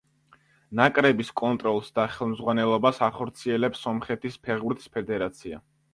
ნაკრების 0.79 1.27
კონტროლს 1.41 1.93
და 1.99 2.05
ხელმძღვანელობას 2.15 3.03
ახორციელებს 3.09 3.85
სომხეთის 3.87 4.41
ფეხბურთის 4.49 4.93
ფედერაცია. 4.97 5.63